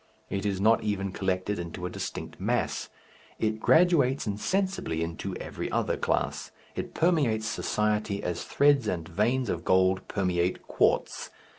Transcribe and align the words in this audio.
It 0.31 0.47
is 0.47 0.59
not 0.59 0.81
even 0.83 1.11
collected 1.11 1.59
into 1.59 1.85
a 1.85 1.89
distinct 1.91 2.39
mass. 2.39 2.89
It 3.37 3.59
graduates 3.59 4.25
insensibly 4.25 5.03
into 5.03 5.35
every 5.35 5.69
other 5.71 5.95
class, 5.95 6.49
it 6.75 6.95
permeates 6.95 7.45
society 7.45 8.23
as 8.23 8.43
threads 8.43 8.87
and 8.87 9.07
veins 9.07 9.47
of 9.47 9.63
gold 9.63 10.07
permeate 10.07 10.63
quartz. 10.65 11.29